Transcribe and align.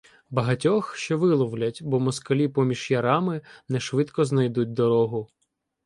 Багатьох 0.29 0.95
ще 0.95 1.15
виловлять, 1.15 1.83
бо 1.83 1.99
москалі 1.99 2.47
поміж 2.47 2.91
ярами 2.91 3.41
не 3.69 3.79
швидко 3.79 4.25
знайдуть 4.25 4.73
дорогу. 4.73 5.29